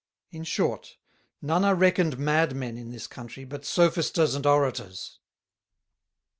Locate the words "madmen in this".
2.17-3.05